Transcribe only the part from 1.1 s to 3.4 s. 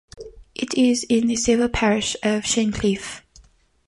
the civil parish of Shincliffe.